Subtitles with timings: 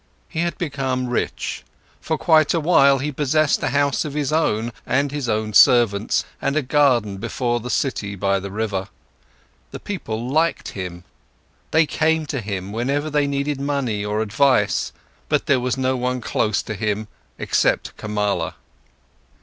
[0.29, 1.63] He had become rich,
[1.99, 6.25] for quite a while he possessed a house of his own and his own servants,
[6.41, 8.87] and a garden before the city by the river.
[9.69, 11.03] The people liked him,
[11.69, 14.91] they came to him, whenever they needed money or advice,
[15.29, 17.07] but there was nobody close to him,
[17.37, 18.55] except Kamala.